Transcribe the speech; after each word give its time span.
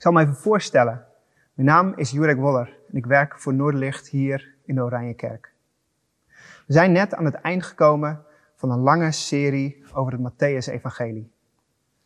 Ik 0.00 0.06
zal 0.06 0.14
me 0.14 0.22
even 0.22 0.36
voorstellen. 0.36 1.06
Mijn 1.54 1.68
naam 1.68 1.92
is 1.96 2.10
Jurek 2.10 2.38
Woller 2.38 2.76
en 2.88 2.96
ik 2.96 3.06
werk 3.06 3.38
voor 3.38 3.54
Noorderlicht 3.54 4.08
hier 4.08 4.54
in 4.64 4.74
de 4.74 4.82
Oranjekerk. 4.82 5.52
We 6.66 6.72
zijn 6.72 6.92
net 6.92 7.14
aan 7.14 7.24
het 7.24 7.34
eind 7.34 7.62
gekomen 7.64 8.24
van 8.54 8.70
een 8.70 8.78
lange 8.78 9.12
serie 9.12 9.84
over 9.92 10.12
het 10.12 10.20
Matthäus-evangelie. 10.20 11.32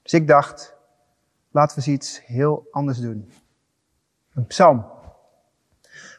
Dus 0.02 0.12
ik 0.12 0.28
dacht, 0.28 0.76
laten 1.50 1.78
we 1.78 1.86
eens 1.86 2.00
iets 2.00 2.26
heel 2.26 2.68
anders 2.70 2.98
doen. 2.98 3.32
Een 4.34 4.46
psalm. 4.46 4.84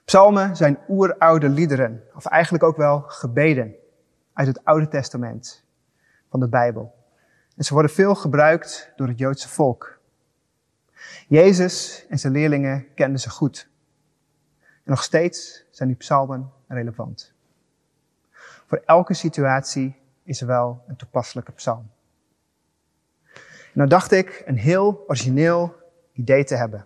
Psalmen 0.05 0.55
zijn 0.55 0.78
oeroude 0.88 1.50
liederen, 1.50 2.04
of 2.14 2.26
eigenlijk 2.26 2.64
ook 2.64 2.78
wel 2.78 3.00
gebeden 3.00 3.76
uit 4.34 4.48
het 4.48 4.66
Oude 4.66 4.88
Testament 4.88 5.64
van 6.30 6.39
de 6.39 6.48
Bijbel. 6.48 6.96
En 7.55 7.64
ze 7.64 7.73
worden 7.73 7.92
veel 7.92 8.16
gebruikt 8.16 8.92
door 8.96 9.07
het 9.07 9.18
Joodse 9.18 9.50
volk. 9.50 9.95
Jezus 11.28 12.06
en 12.10 12.20
zijn 12.20 12.34
leerlingen 12.34 12.94
kenden 12.94 13.20
ze 13.20 13.30
goed. 13.30 13.70
En 14.62 14.91
nog 14.91 15.04
steeds 15.04 15.66
zijn 15.72 15.90
die 15.90 15.98
psalmen 15.98 16.52
relevant. 16.68 17.34
Voor 18.68 18.81
elke 18.86 19.14
situatie 19.14 19.95
is 20.23 20.41
er 20.41 20.48
wel 20.48 20.84
een 20.88 20.95
toepasselijke 20.95 21.52
psalm. 21.52 21.90
En 23.34 23.81
nou 23.81 23.90
dacht 23.90 24.12
ik 24.12 24.44
een 24.45 24.58
heel 24.58 25.04
origineel 25.08 25.76
idee 26.14 26.44
te 26.44 26.55
hebben. 26.55 26.86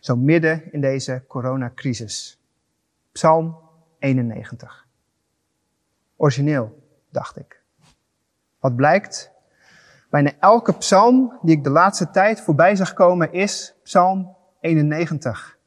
Zo 0.00 0.16
midden 0.16 0.72
in 0.72 0.80
deze 0.80 1.24
coronacrisis. 1.26 2.40
Psalm 3.12 3.56
91. 3.98 4.86
Origineel, 6.16 6.82
dacht 7.10 7.36
ik. 7.36 7.62
Wat 8.58 8.76
blijkt? 8.76 9.30
Bijna 10.08 10.32
elke 10.40 10.72
psalm 10.72 11.38
die 11.42 11.56
ik 11.56 11.64
de 11.64 11.70
laatste 11.70 12.10
tijd 12.10 12.40
voorbij 12.40 12.76
zag 12.76 12.92
komen 12.92 13.32
is 13.32 13.74
Psalm 13.82 14.36
91. 14.60 15.58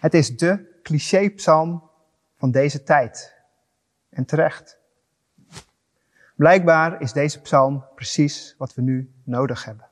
Het 0.00 0.14
is 0.14 0.36
de 0.36 0.80
cliché-psalm 0.82 1.90
van 2.38 2.50
deze 2.50 2.82
tijd. 2.82 3.34
En 4.08 4.24
terecht. 4.24 4.78
Blijkbaar 6.36 7.00
is 7.00 7.12
deze 7.12 7.40
psalm 7.40 7.84
precies 7.94 8.54
wat 8.58 8.74
we 8.74 8.82
nu 8.82 9.12
nodig 9.24 9.64
hebben. 9.64 9.86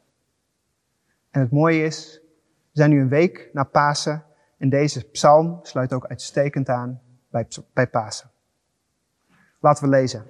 En 1.30 1.41
het 1.41 1.50
mooie 1.50 1.84
is, 1.84 2.20
we 2.72 2.78
zijn 2.78 2.91
nu 2.91 3.00
een 3.00 3.08
week 3.08 3.50
na 3.53 3.64
Pasen 3.64 4.25
en 4.58 4.69
deze 4.69 5.05
psalm 5.05 5.58
sluit 5.62 5.92
ook 5.92 6.06
uitstekend 6.06 6.69
aan 6.69 7.00
bij, 7.28 7.48
bij 7.72 7.86
Pasen. 7.86 8.30
Laten 9.58 9.84
we 9.84 9.91
lezen. 9.91 10.27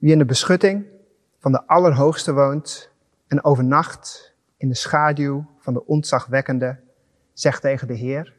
Wie 0.00 0.12
in 0.12 0.18
de 0.18 0.24
beschutting 0.24 0.86
van 1.38 1.52
de 1.52 1.66
Allerhoogste 1.66 2.32
woont 2.32 2.90
en 3.26 3.44
overnacht 3.44 4.34
in 4.56 4.68
de 4.68 4.74
schaduw 4.74 5.50
van 5.58 5.72
de 5.72 5.86
ontzagwekkende, 5.86 6.80
zegt 7.32 7.62
tegen 7.62 7.86
de 7.86 7.94
Heer, 7.94 8.36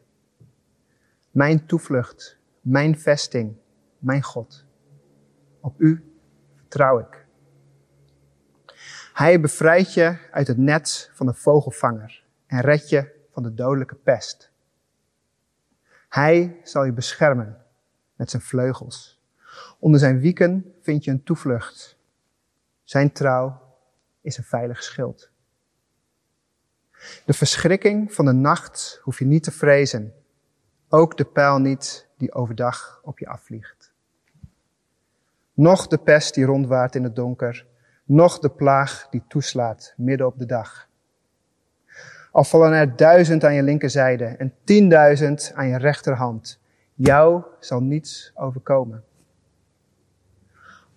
mijn 1.32 1.66
toevlucht, 1.66 2.38
mijn 2.62 3.00
vesting, 3.00 3.56
mijn 4.00 4.24
God. 4.24 4.66
Op 5.60 5.82
u 5.82 6.14
vertrouw 6.56 7.00
ik. 7.00 7.26
Hij 9.14 9.40
bevrijdt 9.40 9.94
je 9.94 10.18
uit 10.32 10.48
het 10.48 10.58
net 10.58 11.10
van 11.14 11.26
de 11.26 11.34
vogelvanger 11.34 12.24
en 12.48 12.62
redt 12.62 12.90
je 12.90 13.12
van 13.32 13.44
de 13.44 13.54
dodelijke 13.54 13.96
pest. 13.96 14.52
Hij 16.10 16.60
zal 16.64 16.84
je 16.84 16.94
beschermen 16.94 17.66
met 18.16 18.30
zijn 18.30 18.42
vleugels. 18.42 19.21
Onder 19.80 20.00
zijn 20.00 20.20
wieken 20.20 20.74
vind 20.82 21.04
je 21.04 21.12
een 21.12 21.24
toevlucht. 21.24 21.98
Zijn 22.84 23.12
trouw 23.12 23.62
is 24.22 24.38
een 24.38 24.44
veilig 24.44 24.84
schild. 24.84 25.32
De 27.26 27.34
verschrikking 27.34 28.14
van 28.14 28.26
de 28.26 28.32
nacht 28.32 29.00
hoef 29.02 29.20
je 29.20 29.26
niet 29.26 29.44
te 29.44 29.52
vrezen. 29.52 30.14
Ook 30.90 31.18
de 31.18 31.26
pijl 31.26 31.60
niet 31.60 32.08
die 32.18 32.34
overdag 32.34 33.02
op 33.04 33.20
je 33.20 33.28
afvliegt. 33.28 33.94
Nog 35.54 35.88
de 35.88 35.98
pest 35.98 36.34
die 36.34 36.46
rondwaart 36.46 36.96
in 36.96 37.04
het 37.04 37.16
donker. 37.16 37.66
Nog 38.04 38.40
de 38.40 38.50
plaag 38.50 39.08
die 39.10 39.24
toeslaat 39.28 39.94
midden 39.98 40.28
op 40.28 40.40
de 40.40 40.46
dag. 40.46 40.90
Al 42.32 42.44
vallen 42.44 42.72
er 42.72 42.96
duizend 42.96 43.44
aan 43.44 43.54
je 43.54 43.64
linkerzijde 43.64 44.26
en 44.26 44.54
tienduizend 44.64 45.52
aan 45.56 45.68
je 45.68 45.78
rechterhand. 45.78 46.60
Jou 46.94 47.44
zal 47.60 47.82
niets 47.82 48.32
overkomen. 48.36 49.04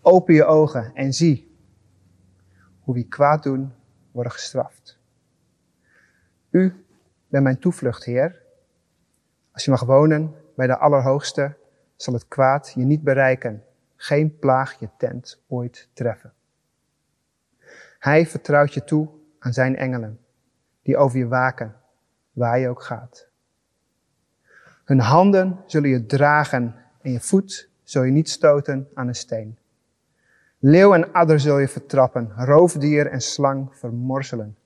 Open 0.07 0.35
je 0.35 0.45
ogen 0.45 0.95
en 0.95 1.13
zie 1.13 1.57
hoe 2.81 2.95
wie 2.95 3.09
kwaad 3.09 3.43
doen 3.43 3.73
worden 4.11 4.33
gestraft. 4.33 4.99
U 6.51 6.85
bent 7.29 7.45
mijn 7.45 7.59
toevlucht, 7.59 8.05
Heer. 8.05 8.43
Als 9.53 9.65
je 9.65 9.71
mag 9.71 9.85
wonen 9.85 10.35
bij 10.57 10.67
de 10.67 10.79
Allerhoogste, 10.79 11.57
zal 11.97 12.15
het 12.15 12.29
kwaad 12.29 12.73
je 12.75 12.85
niet 12.85 13.03
bereiken, 13.03 13.65
geen 13.97 14.39
plaag 14.39 14.79
je 14.79 14.89
tent 14.99 15.43
ooit 15.49 15.89
treffen. 15.93 16.33
Hij 17.99 18.27
vertrouwt 18.27 18.75
je 18.75 18.85
toe 18.85 19.09
aan 19.39 19.53
zijn 19.53 19.77
engelen, 19.77 20.21
die 20.83 20.97
over 20.97 21.19
je 21.19 21.27
waken, 21.27 21.77
waar 22.33 22.59
je 22.59 22.69
ook 22.69 22.83
gaat. 22.83 23.29
Hun 24.85 25.01
handen 25.01 25.61
zullen 25.67 25.91
je 25.91 26.07
dragen 26.07 26.75
en 27.03 27.13
je 27.13 27.21
voet 27.21 27.71
zul 27.83 28.03
je 28.03 28.13
niet 28.13 28.29
stoten 28.29 28.89
aan 28.95 29.09
een 29.09 29.15
steen. 29.15 29.59
Leeuw 30.67 30.95
en 30.95 31.13
adder 31.13 31.41
zul 31.41 31.59
je 31.59 31.69
vertrappen, 31.69 32.33
roofdier 32.37 33.07
en 33.07 33.21
slang 33.21 33.69
vermorzelen. 33.77 34.57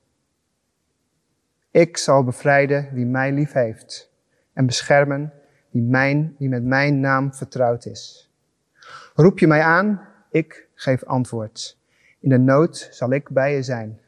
Ik 1.70 1.96
zal 1.96 2.24
bevrijden 2.24 2.88
wie 2.92 3.06
mij 3.06 3.32
lief 3.32 3.52
heeft 3.52 4.12
en 4.52 4.66
beschermen 4.66 5.32
wie, 5.70 5.82
mijn, 5.82 6.34
wie 6.38 6.48
met 6.48 6.62
mijn 6.62 7.00
naam 7.00 7.34
vertrouwd 7.34 7.84
is. 7.86 8.30
Roep 9.14 9.38
je 9.38 9.46
mij 9.46 9.62
aan, 9.62 10.08
ik 10.30 10.68
geef 10.74 11.04
antwoord. 11.04 11.78
In 12.20 12.28
de 12.28 12.38
nood 12.38 12.88
zal 12.90 13.12
ik 13.12 13.28
bij 13.28 13.54
je 13.54 13.62
zijn. 13.62 14.00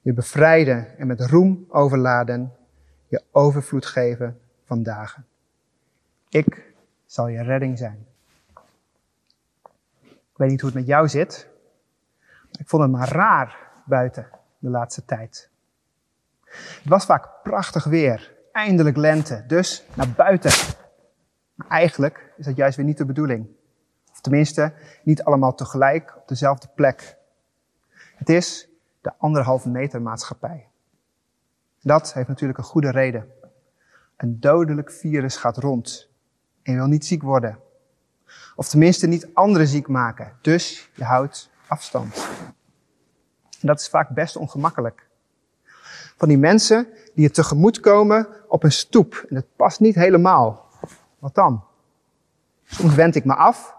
Je 0.00 0.12
bevrijden 0.12 0.98
en 0.98 1.06
met 1.06 1.20
roem 1.20 1.66
overladen, 1.68 2.52
je 3.08 3.22
overvloed 3.30 3.86
geven 3.86 4.38
van 4.64 4.82
dagen. 4.82 5.26
Ik 6.28 6.72
zal 7.06 7.28
je 7.28 7.42
redding 7.42 7.78
zijn. 7.78 8.06
Ik 10.38 10.44
weet 10.44 10.52
niet 10.52 10.62
hoe 10.62 10.70
het 10.70 10.78
met 10.78 10.88
jou 10.88 11.08
zit. 11.08 11.48
Ik 12.58 12.68
vond 12.68 12.82
het 12.82 12.92
maar 12.92 13.08
raar 13.08 13.56
buiten 13.84 14.26
de 14.58 14.70
laatste 14.70 15.04
tijd. 15.04 15.50
Het 16.44 16.88
was 16.88 17.04
vaak 17.04 17.28
prachtig 17.42 17.84
weer. 17.84 18.34
Eindelijk 18.52 18.96
lente. 18.96 19.44
Dus 19.46 19.84
naar 19.94 20.10
buiten. 20.16 20.74
Maar 21.54 21.68
eigenlijk 21.68 22.32
is 22.36 22.44
dat 22.44 22.56
juist 22.56 22.76
weer 22.76 22.86
niet 22.86 22.98
de 22.98 23.04
bedoeling. 23.04 23.48
Of 24.12 24.20
tenminste, 24.20 24.72
niet 25.02 25.22
allemaal 25.22 25.54
tegelijk 25.54 26.16
op 26.16 26.28
dezelfde 26.28 26.68
plek. 26.74 27.16
Het 28.16 28.28
is 28.28 28.68
de 29.00 29.12
anderhalve 29.18 29.68
meter 29.68 30.02
maatschappij. 30.02 30.68
Dat 31.80 32.12
heeft 32.12 32.28
natuurlijk 32.28 32.58
een 32.58 32.64
goede 32.64 32.90
reden. 32.90 33.32
Een 34.16 34.40
dodelijk 34.40 34.92
virus 34.92 35.36
gaat 35.36 35.56
rond. 35.56 36.08
En 36.62 36.74
wil 36.74 36.86
niet 36.86 37.06
ziek 37.06 37.22
worden. 37.22 37.66
Of 38.56 38.68
tenminste 38.68 39.06
niet 39.06 39.28
anderen 39.34 39.66
ziek 39.66 39.88
maken. 39.88 40.32
Dus 40.40 40.90
je 40.94 41.04
houdt 41.04 41.50
afstand. 41.66 42.28
En 43.60 43.66
dat 43.66 43.80
is 43.80 43.88
vaak 43.88 44.08
best 44.08 44.36
ongemakkelijk. 44.36 45.06
Van 46.16 46.28
die 46.28 46.38
mensen 46.38 46.88
die 47.14 47.24
je 47.24 47.30
tegemoet 47.30 47.80
komen 47.80 48.28
op 48.48 48.64
een 48.64 48.72
stoep. 48.72 49.24
En 49.28 49.36
het 49.36 49.56
past 49.56 49.80
niet 49.80 49.94
helemaal. 49.94 50.68
Wat 51.18 51.34
dan? 51.34 51.64
Soms 52.64 52.94
wend 52.94 53.14
ik 53.14 53.24
me 53.24 53.34
af. 53.34 53.76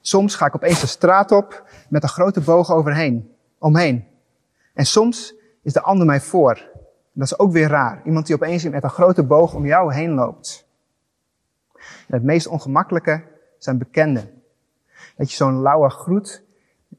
Soms 0.00 0.34
ga 0.34 0.46
ik 0.46 0.54
opeens 0.54 0.80
de 0.80 0.86
straat 0.86 1.32
op 1.32 1.68
met 1.88 2.02
een 2.02 2.08
grote 2.08 2.40
boog 2.40 2.70
overheen, 2.70 3.34
omheen. 3.58 4.04
En 4.74 4.86
soms 4.86 5.34
is 5.62 5.72
de 5.72 5.82
ander 5.82 6.06
mij 6.06 6.20
voor. 6.20 6.52
En 7.12 7.20
dat 7.20 7.26
is 7.26 7.38
ook 7.38 7.52
weer 7.52 7.68
raar. 7.68 8.02
Iemand 8.04 8.26
die 8.26 8.34
opeens 8.34 8.68
met 8.68 8.82
een 8.82 8.90
grote 8.90 9.22
boog 9.22 9.54
om 9.54 9.66
jou 9.66 9.94
heen 9.94 10.10
loopt. 10.10 10.68
En 12.10 12.16
het 12.16 12.22
meest 12.22 12.46
ongemakkelijke 12.46 13.22
zijn 13.58 13.78
bekenden. 13.78 14.42
Dat 15.16 15.30
je 15.30 15.36
zo'n 15.36 15.60
lauwe 15.60 15.90
groet 15.90 16.42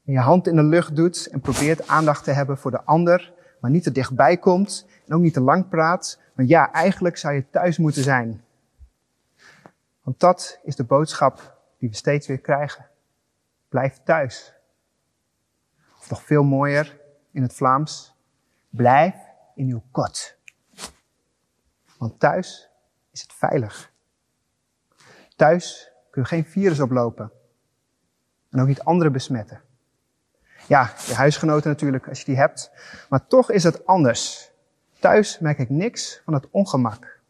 in 0.04 0.12
je 0.12 0.18
hand 0.18 0.46
in 0.46 0.56
de 0.56 0.62
lucht 0.62 0.96
doet 0.96 1.26
en 1.26 1.40
probeert 1.40 1.88
aandacht 1.88 2.24
te 2.24 2.30
hebben 2.30 2.58
voor 2.58 2.70
de 2.70 2.82
ander, 2.82 3.32
maar 3.60 3.70
niet 3.70 3.82
te 3.82 3.92
dichtbij 3.92 4.36
komt 4.36 4.86
en 5.06 5.14
ook 5.14 5.20
niet 5.20 5.34
te 5.34 5.40
lang 5.40 5.68
praat. 5.68 6.20
Want 6.34 6.48
ja, 6.48 6.72
eigenlijk 6.72 7.16
zou 7.16 7.34
je 7.34 7.50
thuis 7.50 7.78
moeten 7.78 8.02
zijn. 8.02 8.44
Want 10.02 10.20
dat 10.20 10.58
is 10.62 10.76
de 10.76 10.84
boodschap 10.84 11.58
die 11.78 11.88
we 11.88 11.94
steeds 11.96 12.26
weer 12.26 12.40
krijgen. 12.40 12.86
Blijf 13.68 14.00
thuis. 14.04 14.54
Of 15.98 16.10
nog 16.10 16.22
veel 16.22 16.44
mooier 16.44 17.00
in 17.30 17.42
het 17.42 17.54
Vlaams, 17.54 18.14
blijf 18.70 19.14
in 19.54 19.68
uw 19.68 19.82
kot. 19.90 20.36
Want 21.98 22.20
thuis 22.20 22.70
is 23.10 23.22
het 23.22 23.32
veilig. 23.32 23.91
Thuis 25.36 25.92
kun 26.10 26.22
je 26.22 26.28
geen 26.28 26.44
virus 26.44 26.80
oplopen. 26.80 27.32
En 28.50 28.60
ook 28.60 28.66
niet 28.66 28.82
anderen 28.82 29.12
besmetten. 29.12 29.60
Ja, 30.68 30.94
je 31.06 31.14
huisgenoten 31.14 31.70
natuurlijk, 31.70 32.08
als 32.08 32.18
je 32.18 32.24
die 32.24 32.36
hebt. 32.36 32.70
Maar 33.08 33.26
toch 33.26 33.50
is 33.50 33.64
het 33.64 33.86
anders. 33.86 34.50
Thuis 34.98 35.38
merk 35.38 35.58
ik 35.58 35.70
niks 35.70 36.20
van 36.24 36.34
het 36.34 36.48
ongemak. 36.50 37.20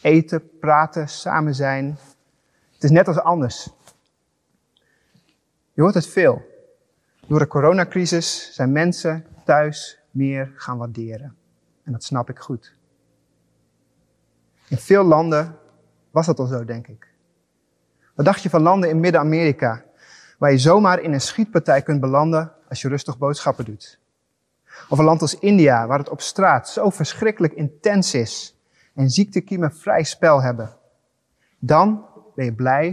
Eten, 0.00 0.58
praten, 0.58 1.08
samen 1.08 1.54
zijn. 1.54 1.98
Het 2.72 2.84
is 2.84 2.90
net 2.90 3.08
als 3.08 3.18
anders. 3.18 3.68
Je 5.72 5.82
hoort 5.82 5.94
het 5.94 6.06
veel. 6.06 6.42
Door 7.26 7.38
de 7.38 7.46
coronacrisis 7.46 8.54
zijn 8.54 8.72
mensen 8.72 9.26
thuis 9.44 9.98
meer 10.10 10.52
gaan 10.56 10.78
waarderen. 10.78 11.36
En 11.82 11.92
dat 11.92 12.04
snap 12.04 12.30
ik 12.30 12.38
goed. 12.38 12.74
In 14.68 14.76
veel 14.76 15.04
landen 15.04 15.58
was 16.10 16.26
dat 16.26 16.38
al 16.38 16.46
zo, 16.46 16.64
denk 16.64 16.86
ik. 16.86 17.08
Wat 18.16 18.24
dacht 18.24 18.42
je 18.42 18.50
van 18.50 18.62
landen 18.62 18.90
in 18.90 19.00
Midden-Amerika, 19.00 19.84
waar 20.38 20.50
je 20.50 20.58
zomaar 20.58 21.00
in 21.00 21.12
een 21.12 21.20
schietpartij 21.20 21.82
kunt 21.82 22.00
belanden 22.00 22.52
als 22.68 22.80
je 22.80 22.88
rustig 22.88 23.18
boodschappen 23.18 23.64
doet? 23.64 23.98
Of 24.88 24.98
een 24.98 25.04
land 25.04 25.20
als 25.20 25.38
India, 25.38 25.86
waar 25.86 25.98
het 25.98 26.08
op 26.08 26.20
straat 26.20 26.68
zo 26.68 26.90
verschrikkelijk 26.90 27.52
intens 27.52 28.14
is 28.14 28.56
en 28.94 29.10
ziektekiemen 29.10 29.74
vrij 29.74 30.02
spel 30.02 30.42
hebben. 30.42 30.76
Dan 31.58 32.06
ben 32.34 32.44
je 32.44 32.54
blij 32.54 32.86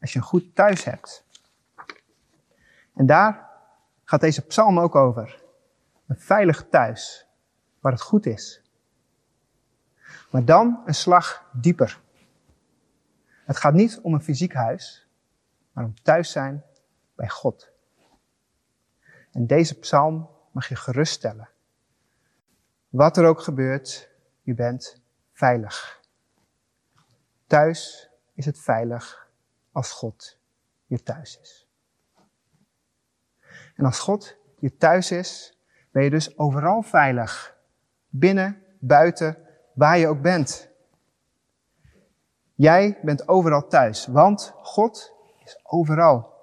als 0.00 0.12
je 0.12 0.18
een 0.18 0.24
goed 0.24 0.54
thuis 0.54 0.84
hebt. 0.84 1.24
En 2.94 3.06
daar 3.06 3.48
gaat 4.04 4.20
deze 4.20 4.46
psalm 4.46 4.80
ook 4.80 4.94
over. 4.94 5.42
Een 6.06 6.18
veilig 6.18 6.66
thuis, 6.70 7.26
waar 7.80 7.92
het 7.92 8.00
goed 8.00 8.26
is. 8.26 8.62
Maar 10.30 10.44
dan 10.44 10.82
een 10.84 10.94
slag 10.94 11.44
dieper. 11.52 12.00
Het 13.50 13.58
gaat 13.58 13.74
niet 13.74 14.00
om 14.00 14.14
een 14.14 14.22
fysiek 14.22 14.52
huis, 14.52 15.08
maar 15.72 15.84
om 15.84 16.02
thuis 16.02 16.30
zijn 16.30 16.64
bij 17.14 17.28
God. 17.28 17.72
En 19.32 19.46
deze 19.46 19.78
psalm 19.78 20.30
mag 20.52 20.68
je 20.68 20.76
geruststellen. 20.76 21.48
Wat 22.88 23.16
er 23.16 23.24
ook 23.24 23.40
gebeurt, 23.40 24.10
je 24.42 24.54
bent 24.54 25.02
veilig. 25.32 26.00
Thuis 27.46 28.10
is 28.34 28.44
het 28.44 28.58
veilig 28.58 29.28
als 29.72 29.92
God 29.92 30.38
je 30.86 31.02
thuis 31.02 31.38
is. 31.40 31.68
En 33.74 33.84
als 33.84 33.98
God 33.98 34.36
je 34.58 34.76
thuis 34.76 35.10
is, 35.10 35.58
ben 35.90 36.02
je 36.02 36.10
dus 36.10 36.38
overal 36.38 36.82
veilig. 36.82 37.56
Binnen, 38.08 38.62
buiten, 38.78 39.46
waar 39.74 39.98
je 39.98 40.08
ook 40.08 40.22
bent. 40.22 40.69
Jij 42.60 42.98
bent 43.02 43.28
overal 43.28 43.66
thuis, 43.66 44.06
want 44.06 44.54
God 44.62 45.12
is 45.44 45.60
overal. 45.62 46.34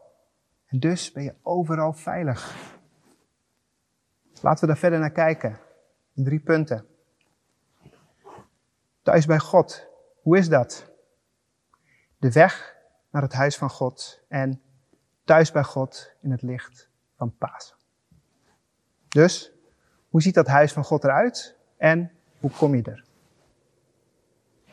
En 0.65 0.79
dus 0.79 1.11
ben 1.11 1.23
je 1.23 1.35
overal 1.41 1.93
veilig. 1.93 2.55
Laten 4.41 4.59
we 4.61 4.67
daar 4.67 4.77
verder 4.77 4.99
naar 4.99 5.11
kijken. 5.11 5.59
In 6.13 6.23
drie 6.23 6.39
punten. 6.39 6.85
Thuis 9.01 9.25
bij 9.25 9.39
God. 9.39 9.87
Hoe 10.21 10.37
is 10.37 10.49
dat? 10.49 10.91
De 12.17 12.31
weg 12.31 12.75
naar 13.09 13.21
het 13.21 13.33
huis 13.33 13.57
van 13.57 13.69
God 13.69 14.19
en 14.27 14.61
thuis 15.23 15.51
bij 15.51 15.63
God 15.63 16.11
in 16.21 16.31
het 16.31 16.41
licht 16.41 16.89
van 17.15 17.37
Pasen. 17.37 17.75
Dus, 19.07 19.51
hoe 20.09 20.21
ziet 20.21 20.35
dat 20.35 20.47
huis 20.47 20.73
van 20.73 20.83
God 20.83 21.03
eruit 21.03 21.55
en 21.77 22.11
hoe 22.39 22.51
kom 22.51 22.75
je 22.75 22.83
er? 22.83 23.03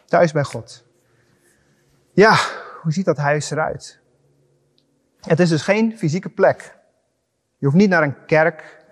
Thuis 0.05 0.32
bij 0.32 0.44
God. 0.44 0.93
Ja, 2.15 2.39
hoe 2.83 2.93
ziet 2.93 3.05
dat 3.05 3.17
huis 3.17 3.51
eruit? 3.51 4.01
Het 5.21 5.41
is 5.41 5.49
dus 5.49 5.63
geen 5.63 5.99
fysieke 5.99 6.29
plek. 6.29 6.77
Je 7.59 7.67
hoeft 7.67 7.79
niet 7.79 7.89
naar 7.89 8.03
een 8.03 8.25
kerk 8.27 8.85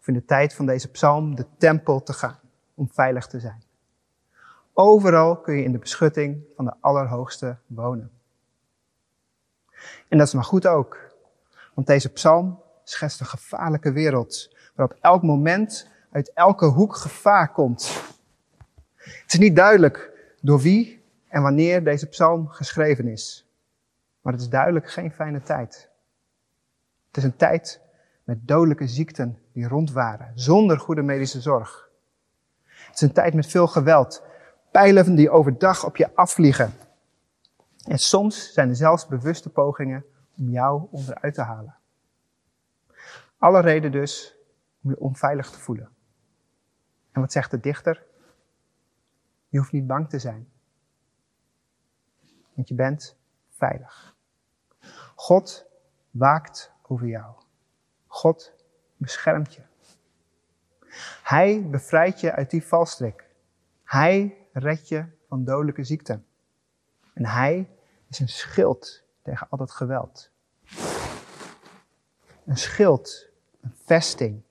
of 0.00 0.06
in 0.06 0.14
de 0.14 0.24
tijd 0.24 0.54
van 0.54 0.66
deze 0.66 0.90
psalm 0.90 1.34
de 1.34 1.46
tempel 1.58 2.02
te 2.02 2.12
gaan 2.12 2.38
om 2.74 2.88
veilig 2.92 3.26
te 3.26 3.40
zijn. 3.40 3.62
Overal 4.72 5.36
kun 5.36 5.56
je 5.56 5.62
in 5.62 5.72
de 5.72 5.78
beschutting 5.78 6.42
van 6.56 6.64
de 6.64 6.74
Allerhoogste 6.80 7.56
wonen. 7.66 8.10
En 10.08 10.18
dat 10.18 10.26
is 10.26 10.34
maar 10.34 10.44
goed 10.44 10.66
ook, 10.66 11.14
want 11.74 11.86
deze 11.86 12.12
psalm 12.12 12.62
schetst 12.84 13.20
een 13.20 13.26
gevaarlijke 13.26 13.92
wereld, 13.92 14.56
waar 14.74 14.86
op 14.86 14.98
elk 15.00 15.22
moment 15.22 15.90
uit 16.10 16.32
elke 16.32 16.66
hoek 16.66 16.96
gevaar 16.96 17.52
komt. 17.52 18.02
Het 18.96 19.32
is 19.32 19.38
niet 19.38 19.56
duidelijk 19.56 20.12
door 20.40 20.60
wie 20.60 21.03
en 21.34 21.42
wanneer 21.42 21.84
deze 21.84 22.06
psalm 22.06 22.48
geschreven 22.48 23.06
is. 23.06 23.46
Maar 24.20 24.32
het 24.32 24.42
is 24.42 24.48
duidelijk 24.48 24.90
geen 24.90 25.12
fijne 25.12 25.42
tijd. 25.42 25.90
Het 27.06 27.16
is 27.16 27.24
een 27.24 27.36
tijd 27.36 27.80
met 28.24 28.48
dodelijke 28.48 28.86
ziekten 28.86 29.38
die 29.52 29.68
rond 29.68 29.92
waren, 29.92 30.32
zonder 30.34 30.78
goede 30.78 31.02
medische 31.02 31.40
zorg. 31.40 31.90
Het 32.64 32.94
is 32.94 33.00
een 33.00 33.12
tijd 33.12 33.34
met 33.34 33.46
veel 33.46 33.66
geweld, 33.66 34.22
pijlen 34.70 35.14
die 35.14 35.30
overdag 35.30 35.84
op 35.84 35.96
je 35.96 36.14
afvliegen. 36.14 36.72
En 37.86 37.98
soms 37.98 38.52
zijn 38.52 38.68
er 38.68 38.76
zelfs 38.76 39.06
bewuste 39.06 39.50
pogingen 39.50 40.04
om 40.36 40.48
jou 40.48 40.86
onderuit 40.90 41.34
te 41.34 41.42
halen. 41.42 41.74
Alle 43.38 43.60
reden 43.60 43.92
dus 43.92 44.36
om 44.82 44.90
je 44.90 45.00
onveilig 45.00 45.50
te 45.50 45.58
voelen. 45.58 45.88
En 47.12 47.20
wat 47.20 47.32
zegt 47.32 47.50
de 47.50 47.60
dichter? 47.60 48.02
Je 49.48 49.58
hoeft 49.58 49.72
niet 49.72 49.86
bang 49.86 50.08
te 50.08 50.18
zijn. 50.18 50.52
Want 52.54 52.68
je 52.68 52.74
bent 52.74 53.16
veilig. 53.48 54.14
God 55.14 55.66
waakt 56.10 56.72
over 56.82 57.06
jou. 57.06 57.34
God 58.06 58.52
beschermt 58.96 59.54
je. 59.54 59.62
Hij 61.22 61.68
bevrijdt 61.70 62.20
je 62.20 62.32
uit 62.32 62.50
die 62.50 62.66
valstrik. 62.66 63.28
Hij 63.84 64.36
redt 64.52 64.88
je 64.88 65.04
van 65.28 65.44
dodelijke 65.44 65.84
ziekten. 65.84 66.26
En 67.14 67.26
hij 67.26 67.70
is 68.08 68.18
een 68.18 68.28
schild 68.28 69.02
tegen 69.22 69.46
al 69.50 69.58
dat 69.58 69.70
geweld. 69.70 70.30
Een 72.44 72.56
schild, 72.56 73.28
een 73.60 73.74
vesting. 73.84 74.42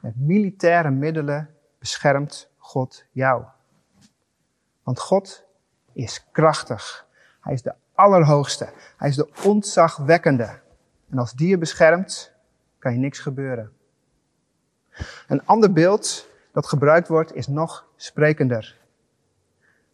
Met 0.00 0.16
militaire 0.16 0.90
middelen 0.90 1.54
beschermt 1.78 2.50
God 2.56 3.04
jou. 3.10 3.44
Want 4.82 5.00
God 5.00 5.44
is 5.92 6.30
krachtig. 6.30 7.07
Hij 7.48 7.56
is 7.56 7.62
de 7.62 7.74
Allerhoogste. 7.94 8.72
Hij 8.96 9.08
is 9.08 9.16
de 9.16 9.30
ontzagwekkende. 9.44 10.60
En 11.10 11.18
als 11.18 11.32
die 11.32 11.48
je 11.48 11.58
beschermt, 11.58 12.32
kan 12.78 12.92
je 12.92 12.98
niks 12.98 13.18
gebeuren. 13.18 13.72
Een 15.28 15.46
ander 15.46 15.72
beeld 15.72 16.28
dat 16.52 16.66
gebruikt 16.66 17.08
wordt 17.08 17.34
is 17.34 17.46
nog 17.46 17.88
sprekender. 17.96 18.78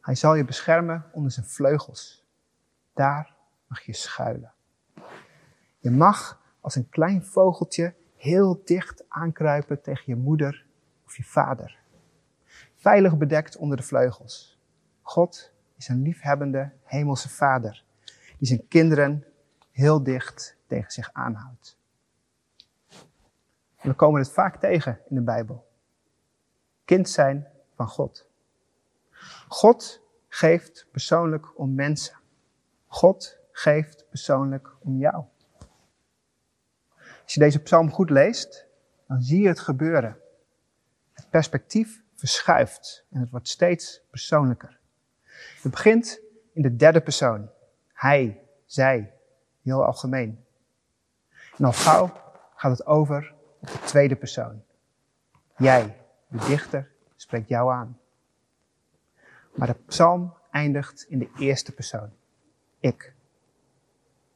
Hij 0.01 0.15
zal 0.15 0.35
je 0.35 0.45
beschermen 0.45 1.05
onder 1.13 1.31
zijn 1.31 1.47
vleugels. 1.47 2.25
Daar 2.95 3.35
mag 3.67 3.81
je 3.81 3.93
schuilen. 3.93 4.53
Je 5.79 5.91
mag 5.91 6.41
als 6.61 6.75
een 6.75 6.89
klein 6.89 7.25
vogeltje 7.25 7.95
heel 8.17 8.63
dicht 8.65 9.05
aankruipen 9.09 9.83
tegen 9.83 10.05
je 10.07 10.17
moeder 10.17 10.67
of 11.07 11.17
je 11.17 11.25
vader. 11.25 11.79
Veilig 12.75 13.17
bedekt 13.17 13.57
onder 13.57 13.77
de 13.77 13.83
vleugels. 13.83 14.59
God 15.03 15.53
is 15.85 15.91
een 15.91 16.03
liefhebbende 16.03 16.71
hemelse 16.83 17.29
vader 17.29 17.85
die 18.39 18.49
zijn 18.49 18.69
kinderen 18.69 19.25
heel 19.71 20.03
dicht 20.03 20.57
tegen 20.67 20.91
zich 20.91 21.13
aanhoudt. 21.13 21.79
we 23.81 23.93
komen 23.95 24.21
het 24.21 24.31
vaak 24.31 24.61
tegen 24.61 25.01
in 25.09 25.15
de 25.17 25.23
Bijbel. 25.23 25.67
Kind 26.85 27.09
zijn 27.09 27.47
van 27.75 27.89
God. 27.89 28.29
God 29.49 30.01
geeft 30.29 30.87
persoonlijk 30.91 31.59
om 31.59 31.75
mensen. 31.75 32.17
God 32.87 33.39
geeft 33.53 34.09
persoonlijk 34.09 34.77
om 34.79 34.99
jou. 34.99 35.25
Als 37.23 37.35
je 37.35 37.41
deze 37.41 37.63
psalm 37.63 37.91
goed 37.91 38.11
leest, 38.11 38.67
dan 39.07 39.23
zie 39.23 39.41
je 39.41 39.49
het 39.49 39.61
gebeuren. 39.61 40.19
Het 41.13 41.31
perspectief 41.31 42.03
verschuift 42.15 43.05
en 43.11 43.21
het 43.21 43.31
wordt 43.31 43.49
steeds 43.49 44.03
persoonlijker. 44.11 44.83
Het 45.63 45.71
begint 45.71 46.21
in 46.53 46.63
de 46.63 46.77
derde 46.77 47.01
persoon. 47.01 47.51
Hij, 47.93 48.43
zij, 48.67 49.13
heel 49.63 49.85
algemeen. 49.85 50.45
En 51.57 51.65
al 51.65 51.73
gauw 51.73 52.13
gaat 52.55 52.79
het 52.79 52.87
over 52.87 53.35
op 53.61 53.69
de 53.69 53.79
tweede 53.79 54.17
persoon. 54.17 54.63
Jij, 55.57 55.97
de 56.29 56.39
dichter, 56.47 56.91
spreekt 57.17 57.49
jou 57.49 57.73
aan. 57.73 57.99
Maar 59.55 59.67
de 59.67 59.77
psalm 59.87 60.35
eindigt 60.51 61.07
in 61.09 61.19
de 61.19 61.31
eerste 61.39 61.73
persoon. 61.73 62.11
Ik. 62.81 63.15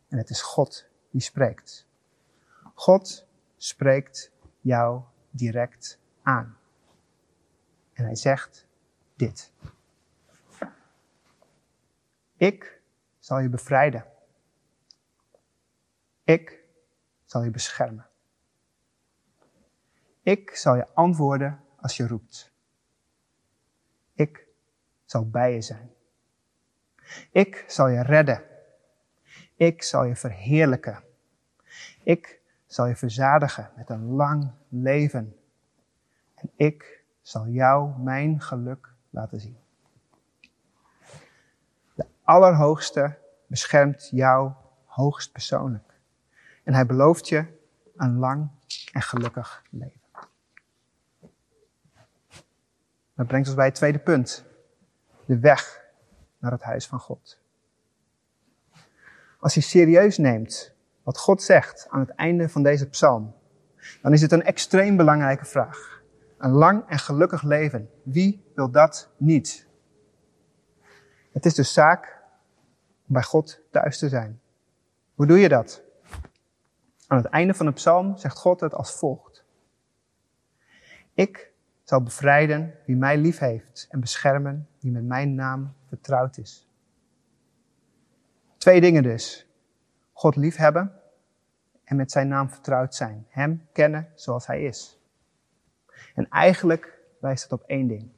En 0.08 0.18
het 0.18 0.30
is 0.30 0.42
God 0.42 0.86
die 1.10 1.20
spreekt. 1.20 1.86
God 2.74 3.26
spreekt 3.56 4.30
jou 4.60 5.02
direct 5.30 5.98
aan. 6.22 6.56
En 7.92 8.04
hij 8.04 8.16
zegt 8.16 8.66
dit. 9.16 9.50
Ik 12.38 12.80
zal 13.18 13.38
je 13.38 13.48
bevrijden. 13.48 14.04
Ik 16.24 16.64
zal 17.24 17.42
je 17.42 17.50
beschermen. 17.50 18.06
Ik 20.22 20.50
zal 20.54 20.76
je 20.76 20.86
antwoorden 20.94 21.60
als 21.76 21.96
je 21.96 22.06
roept. 22.06 22.52
Ik 24.12 24.46
zal 25.04 25.28
bij 25.28 25.54
je 25.54 25.62
zijn. 25.62 25.90
Ik 27.30 27.64
zal 27.68 27.88
je 27.88 28.02
redden. 28.02 28.42
Ik 29.56 29.82
zal 29.82 30.04
je 30.04 30.16
verheerlijken. 30.16 31.04
Ik 32.02 32.40
zal 32.66 32.86
je 32.86 32.96
verzadigen 32.96 33.70
met 33.76 33.90
een 33.90 34.04
lang 34.04 34.52
leven. 34.68 35.36
En 36.34 36.50
ik 36.56 37.04
zal 37.22 37.48
jou 37.48 37.98
mijn 37.98 38.40
geluk 38.40 38.94
laten 39.10 39.40
zien. 39.40 39.58
Allerhoogste 42.28 43.18
beschermt 43.46 44.08
jou 44.10 44.52
hoogst 44.84 45.32
persoonlijk. 45.32 45.92
En 46.64 46.74
hij 46.74 46.86
belooft 46.86 47.28
je 47.28 47.46
een 47.96 48.18
lang 48.18 48.48
en 48.92 49.02
gelukkig 49.02 49.62
leven. 49.70 50.00
Dat 53.14 53.26
brengt 53.26 53.46
ons 53.46 53.56
bij 53.56 53.66
het 53.66 53.74
tweede 53.74 53.98
punt. 53.98 54.44
De 55.24 55.38
weg 55.38 55.84
naar 56.38 56.50
het 56.50 56.62
huis 56.62 56.86
van 56.86 56.98
God. 56.98 57.38
Als 59.40 59.54
je 59.54 59.60
serieus 59.60 60.18
neemt 60.18 60.74
wat 61.02 61.18
God 61.18 61.42
zegt 61.42 61.86
aan 61.90 62.00
het 62.00 62.10
einde 62.10 62.48
van 62.48 62.62
deze 62.62 62.88
psalm, 62.88 63.34
dan 64.02 64.12
is 64.12 64.22
het 64.22 64.32
een 64.32 64.44
extreem 64.44 64.96
belangrijke 64.96 65.44
vraag. 65.44 66.02
Een 66.38 66.52
lang 66.52 66.88
en 66.88 66.98
gelukkig 66.98 67.42
leven. 67.42 67.90
Wie 68.02 68.44
wil 68.54 68.70
dat 68.70 69.10
niet? 69.16 69.66
Het 71.32 71.46
is 71.46 71.54
dus 71.54 71.72
zaak 71.72 72.17
om 73.08 73.14
bij 73.14 73.22
God 73.22 73.60
thuis 73.70 73.98
te 73.98 74.08
zijn. 74.08 74.40
Hoe 75.14 75.26
doe 75.26 75.38
je 75.38 75.48
dat? 75.48 75.82
Aan 77.06 77.16
het 77.16 77.26
einde 77.26 77.54
van 77.54 77.66
de 77.66 77.72
psalm 77.72 78.16
zegt 78.16 78.38
God 78.38 78.60
het 78.60 78.74
als 78.74 78.92
volgt. 78.92 79.44
Ik 81.14 81.52
zal 81.82 82.02
bevrijden 82.02 82.74
wie 82.86 82.96
mij 82.96 83.18
lief 83.18 83.38
heeft 83.38 83.86
en 83.90 84.00
beschermen 84.00 84.68
wie 84.80 84.92
met 84.92 85.04
mijn 85.04 85.34
naam 85.34 85.74
vertrouwd 85.86 86.36
is. 86.36 86.68
Twee 88.56 88.80
dingen 88.80 89.02
dus. 89.02 89.46
God 90.12 90.36
liefhebben 90.36 91.00
en 91.84 91.96
met 91.96 92.10
zijn 92.10 92.28
naam 92.28 92.50
vertrouwd 92.50 92.94
zijn. 92.94 93.26
Hem 93.28 93.66
kennen 93.72 94.12
zoals 94.14 94.46
hij 94.46 94.62
is. 94.62 95.00
En 96.14 96.28
eigenlijk 96.28 96.98
wijst 97.20 97.42
het 97.42 97.52
op 97.52 97.62
één 97.62 97.86
ding. 97.86 98.10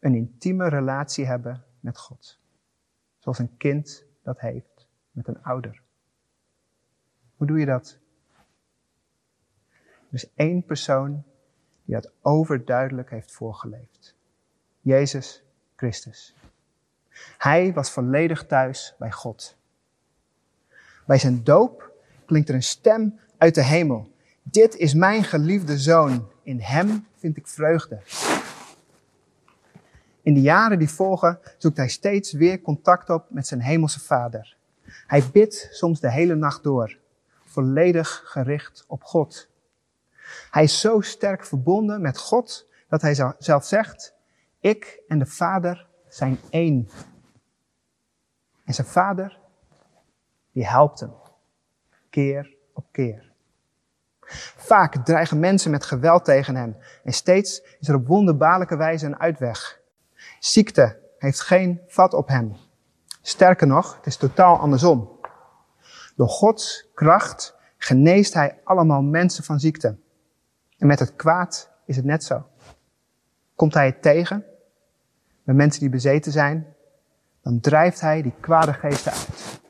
Een 0.00 0.14
intieme 0.14 0.68
relatie 0.68 1.26
hebben 1.26 1.64
met 1.80 1.98
God. 1.98 2.39
Zoals 3.30 3.50
een 3.50 3.56
kind 3.56 4.04
dat 4.22 4.40
heeft 4.40 4.88
met 5.10 5.28
een 5.28 5.42
ouder. 5.42 5.82
Hoe 7.36 7.46
doe 7.46 7.58
je 7.58 7.66
dat? 7.66 7.98
Er 9.70 10.14
is 10.14 10.30
één 10.34 10.64
persoon 10.64 11.22
die 11.84 11.94
dat 11.94 12.12
overduidelijk 12.22 13.10
heeft 13.10 13.32
voorgeleefd. 13.32 14.16
Jezus 14.80 15.42
Christus. 15.76 16.34
Hij 17.38 17.72
was 17.72 17.90
volledig 17.90 18.46
thuis 18.46 18.94
bij 18.98 19.12
God. 19.12 19.56
Bij 21.06 21.18
zijn 21.18 21.44
doop 21.44 21.92
klinkt 22.26 22.48
er 22.48 22.54
een 22.54 22.62
stem 22.62 23.20
uit 23.38 23.54
de 23.54 23.64
hemel. 23.64 24.12
Dit 24.42 24.76
is 24.76 24.94
mijn 24.94 25.24
geliefde 25.24 25.78
zoon. 25.78 26.30
In 26.42 26.60
hem 26.60 27.06
vind 27.16 27.36
ik 27.36 27.48
vreugde. 27.48 28.00
In 30.22 30.34
de 30.34 30.40
jaren 30.40 30.78
die 30.78 30.90
volgen 30.90 31.38
zoekt 31.58 31.76
hij 31.76 31.88
steeds 31.88 32.32
weer 32.32 32.60
contact 32.60 33.10
op 33.10 33.26
met 33.28 33.46
zijn 33.46 33.60
hemelse 33.60 34.00
vader. 34.00 34.56
Hij 35.06 35.22
bidt 35.32 35.68
soms 35.70 36.00
de 36.00 36.10
hele 36.10 36.34
nacht 36.34 36.62
door, 36.62 36.98
volledig 37.44 38.22
gericht 38.24 38.84
op 38.86 39.04
God. 39.04 39.48
Hij 40.50 40.62
is 40.62 40.80
zo 40.80 41.00
sterk 41.00 41.44
verbonden 41.44 42.00
met 42.00 42.18
God 42.18 42.68
dat 42.88 43.02
hij 43.02 43.34
zelf 43.38 43.64
zegt, 43.64 44.14
ik 44.60 45.02
en 45.08 45.18
de 45.18 45.26
Vader 45.26 45.86
zijn 46.08 46.38
één. 46.50 46.88
En 48.64 48.74
zijn 48.74 48.86
Vader, 48.86 49.38
die 50.52 50.66
helpt 50.66 51.00
hem, 51.00 51.12
keer 52.10 52.56
op 52.72 52.86
keer. 52.90 53.32
Vaak 54.56 55.04
dreigen 55.04 55.38
mensen 55.38 55.70
met 55.70 55.84
geweld 55.84 56.24
tegen 56.24 56.56
hem 56.56 56.76
en 57.04 57.12
steeds 57.12 57.62
is 57.80 57.88
er 57.88 57.94
op 57.94 58.06
wonderbaarlijke 58.06 58.76
wijze 58.76 59.06
een 59.06 59.20
uitweg. 59.20 59.79
Ziekte 60.40 60.98
heeft 61.18 61.40
geen 61.40 61.80
vat 61.86 62.14
op 62.14 62.28
hem. 62.28 62.56
Sterker 63.22 63.66
nog, 63.66 63.96
het 63.96 64.06
is 64.06 64.16
totaal 64.16 64.58
andersom. 64.58 65.18
Door 66.16 66.28
Gods 66.28 66.86
kracht 66.94 67.56
geneest 67.76 68.34
hij 68.34 68.60
allemaal 68.64 69.02
mensen 69.02 69.44
van 69.44 69.60
ziekte. 69.60 69.96
En 70.78 70.86
met 70.86 70.98
het 70.98 71.16
kwaad 71.16 71.70
is 71.84 71.96
het 71.96 72.04
net 72.04 72.24
zo. 72.24 72.46
Komt 73.54 73.74
hij 73.74 73.86
het 73.86 74.02
tegen, 74.02 74.44
met 75.42 75.56
mensen 75.56 75.80
die 75.80 75.90
bezeten 75.90 76.32
zijn, 76.32 76.74
dan 77.42 77.60
drijft 77.60 78.00
hij 78.00 78.22
die 78.22 78.34
kwade 78.40 78.72
geesten 78.72 79.12
uit. 79.12 79.60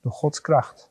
Door 0.00 0.12
Gods 0.12 0.40
kracht. 0.40 0.88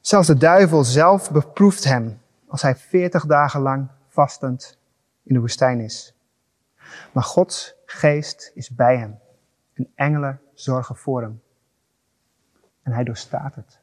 Zelfs 0.00 0.26
de 0.26 0.36
duivel 0.36 0.84
zelf 0.84 1.30
beproeft 1.30 1.84
hem 1.84 2.20
als 2.46 2.62
hij 2.62 2.76
veertig 2.76 3.26
dagen 3.26 3.60
lang 3.60 3.88
vastend 4.08 4.78
in 5.22 5.34
de 5.34 5.40
woestijn 5.40 5.80
is. 5.80 6.13
Maar 7.12 7.22
Gods 7.22 7.74
geest 7.84 8.50
is 8.54 8.70
bij 8.70 8.96
hem 8.96 9.18
en 9.72 9.92
engelen 9.94 10.40
zorgen 10.54 10.96
voor 10.96 11.22
hem. 11.22 11.42
En 12.82 12.92
hij 12.92 13.04
doorstaat 13.04 13.54
het. 13.54 13.80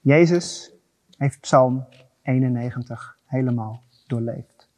Jezus 0.00 0.72
heeft 1.18 1.40
Psalm 1.40 1.86
91 2.22 3.18
helemaal 3.24 3.82
doorleefd. 4.06 4.68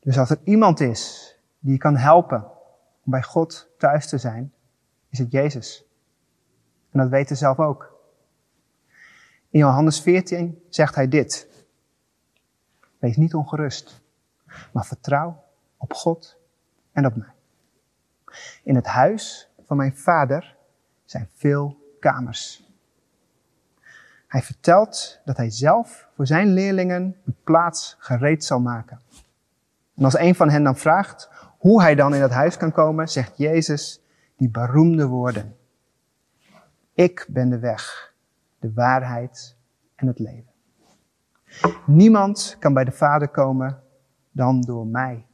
Dus 0.00 0.18
als 0.18 0.30
er 0.30 0.40
iemand 0.44 0.80
is 0.80 1.34
die 1.58 1.72
je 1.72 1.78
kan 1.78 1.96
helpen 1.96 2.44
om 3.04 3.10
bij 3.10 3.22
God 3.22 3.68
thuis 3.78 4.08
te 4.08 4.18
zijn, 4.18 4.52
is 5.08 5.18
het 5.18 5.30
Jezus. 5.30 5.84
En 6.90 6.98
dat 6.98 7.08
weet 7.08 7.28
hij 7.28 7.36
zelf 7.36 7.58
ook. 7.58 8.00
In 9.50 9.58
Johannes 9.58 10.00
14 10.00 10.62
zegt 10.68 10.94
hij 10.94 11.08
dit. 11.08 11.48
Wees 13.02 13.16
niet 13.16 13.34
ongerust, 13.34 14.00
maar 14.72 14.84
vertrouw 14.84 15.44
op 15.76 15.92
God 15.92 16.36
en 16.92 17.06
op 17.06 17.16
mij. 17.16 17.32
In 18.62 18.74
het 18.74 18.86
huis 18.86 19.50
van 19.66 19.76
mijn 19.76 19.96
vader 19.96 20.56
zijn 21.04 21.28
veel 21.34 21.76
kamers. 22.00 22.70
Hij 24.26 24.42
vertelt 24.42 25.20
dat 25.24 25.36
hij 25.36 25.50
zelf 25.50 26.08
voor 26.14 26.26
zijn 26.26 26.52
leerlingen 26.52 27.16
een 27.24 27.36
plaats 27.44 27.96
gereed 27.98 28.44
zal 28.44 28.60
maken. 28.60 29.00
En 29.96 30.04
als 30.04 30.18
een 30.18 30.34
van 30.34 30.50
hen 30.50 30.62
dan 30.62 30.76
vraagt 30.76 31.30
hoe 31.58 31.82
hij 31.82 31.94
dan 31.94 32.14
in 32.14 32.20
dat 32.20 32.30
huis 32.30 32.56
kan 32.56 32.72
komen, 32.72 33.08
zegt 33.08 33.36
Jezus 33.36 34.00
die 34.36 34.48
beroemde 34.48 35.06
woorden. 35.06 35.56
Ik 36.92 37.26
ben 37.28 37.50
de 37.50 37.58
weg, 37.58 38.14
de 38.58 38.72
waarheid 38.72 39.56
en 39.94 40.06
het 40.06 40.18
leven. 40.18 40.51
Niemand 41.86 42.56
kan 42.58 42.74
bij 42.74 42.84
de 42.84 42.92
Vader 42.92 43.28
komen 43.28 43.82
dan 44.30 44.60
door 44.60 44.86
mij. 44.86 45.26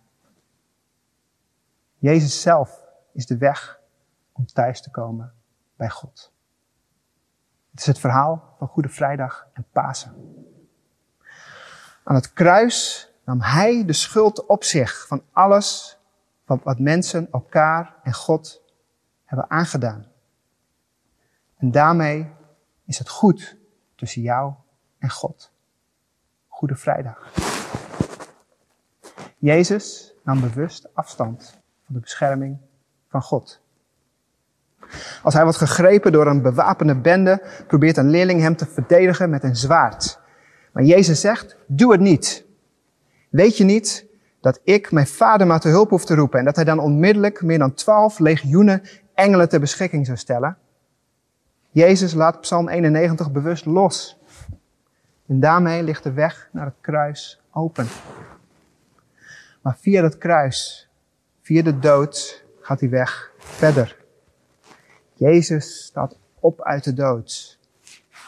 Jezus 1.98 2.40
zelf 2.40 2.82
is 3.12 3.26
de 3.26 3.37
weg 3.37 3.80
om 4.32 4.46
thuis 4.46 4.82
te 4.82 4.90
komen 4.90 5.32
bij 5.76 5.90
God. 5.90 6.32
Het 7.70 7.80
is 7.80 7.87
het 7.87 7.98
verhaal 7.98 8.54
van 8.58 8.68
Goede 8.68 8.88
Vrijdag 8.88 9.48
en 9.52 9.66
Pasen. 9.72 10.14
Aan 12.04 12.14
het 12.14 12.32
kruis 12.32 13.08
nam 13.25 13.40
hij 13.40 13.84
de 13.84 13.92
schuld 13.92 14.46
op 14.46 14.64
zich 14.64 15.06
van 15.06 15.22
alles 15.32 15.98
wat 16.44 16.78
mensen 16.78 17.28
elkaar 17.32 17.94
en 18.02 18.14
God 18.14 18.62
hebben 19.25 19.50
aangedaan. 19.50 20.06
En 21.56 21.70
daarmee 21.70 22.32
is 22.84 22.98
het 22.98 23.08
goed 23.08 23.56
tussen 23.94 24.22
jou 24.22 24.52
en 24.98 25.10
God. 25.10 25.52
Goede 26.58 26.76
Vrijdag. 26.76 27.32
Jezus 29.38 30.14
nam 30.24 30.40
bewust 30.40 30.88
afstand 30.92 31.58
van 31.84 31.94
de 31.94 32.00
bescherming 32.00 32.58
van 33.08 33.22
God. 33.22 33.60
Als 35.22 35.34
hij 35.34 35.42
wordt 35.42 35.58
gegrepen 35.58 36.12
door 36.12 36.26
een 36.26 36.42
bewapende 36.42 36.96
bende, 36.96 37.42
probeert 37.66 37.96
een 37.96 38.10
leerling 38.10 38.40
hem 38.40 38.56
te 38.56 38.66
verdedigen 38.66 39.30
met 39.30 39.42
een 39.42 39.56
zwaard. 39.56 40.20
Maar 40.72 40.82
Jezus 40.82 41.20
zegt, 41.20 41.56
doe 41.66 41.92
het 41.92 42.00
niet. 42.00 42.44
Weet 43.28 43.56
je 43.56 43.64
niet 43.64 44.06
dat 44.40 44.60
ik 44.64 44.92
mijn 44.92 45.06
vader 45.06 45.46
maar 45.46 45.60
te 45.60 45.68
hulp 45.68 45.90
hoef 45.90 46.04
te 46.04 46.14
roepen 46.14 46.38
en 46.38 46.44
dat 46.44 46.56
hij 46.56 46.64
dan 46.64 46.78
onmiddellijk 46.78 47.42
meer 47.42 47.58
dan 47.58 47.74
twaalf 47.74 48.18
legioenen 48.18 48.82
engelen 49.14 49.48
ter 49.48 49.60
beschikking 49.60 50.06
zou 50.06 50.18
stellen? 50.18 50.56
Jezus 51.70 52.14
laat 52.14 52.40
Psalm 52.40 52.68
91 52.68 53.32
bewust 53.32 53.64
los. 53.64 54.17
En 55.28 55.40
daarmee 55.40 55.82
ligt 55.82 56.02
de 56.02 56.12
weg 56.12 56.49
naar 56.52 56.64
het 56.64 56.80
kruis 56.80 57.40
open. 57.50 57.87
Maar 59.62 59.76
via 59.78 60.02
dat 60.02 60.18
kruis, 60.18 60.88
via 61.42 61.62
de 61.62 61.78
dood, 61.78 62.44
gaat 62.61 62.78
die 62.78 62.88
weg 62.88 63.32
verder. 63.38 63.97
Jezus 65.14 65.85
staat 65.85 66.18
op 66.40 66.62
uit 66.62 66.85
de 66.85 66.92
dood. 66.92 67.58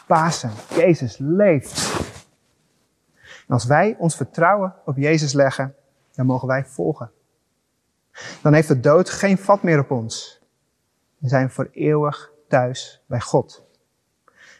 Pasen. 0.07 0.51
Jezus 0.69 1.17
leeft. 1.17 1.99
En 3.47 3.53
als 3.53 3.65
wij 3.65 3.95
ons 3.97 4.15
vertrouwen 4.15 4.75
op 4.85 4.97
Jezus 4.97 5.33
leggen, 5.33 5.75
dan 6.11 6.25
mogen 6.25 6.47
wij 6.47 6.65
volgen. 6.65 7.11
Dan 8.41 8.53
heeft 8.53 8.67
de 8.67 8.79
dood 8.79 9.09
geen 9.09 9.37
vat 9.37 9.63
meer 9.63 9.79
op 9.79 9.91
ons. 9.91 10.41
We 11.17 11.27
zijn 11.27 11.49
voor 11.49 11.69
eeuwig 11.71 12.31
thuis 12.47 13.03
bij 13.07 13.19
God. 13.19 13.65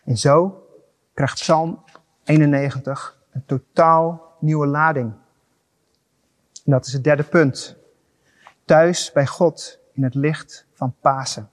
En 0.03 0.17
zo 0.17 0.65
krijgt 1.13 1.33
Psalm 1.33 1.83
91 2.31 3.17
een 3.31 3.45
totaal 3.45 4.35
nieuwe 4.39 4.67
lading. 4.67 5.13
En 6.65 6.71
dat 6.71 6.85
is 6.85 6.93
het 6.93 7.03
derde 7.03 7.23
punt. 7.23 7.77
Thuis 8.65 9.11
bij 9.11 9.27
God 9.27 9.79
in 9.93 10.03
het 10.03 10.15
licht 10.15 10.67
van 10.73 10.95
Pasen. 10.99 11.49